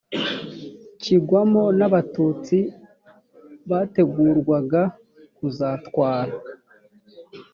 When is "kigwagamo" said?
1.01-1.63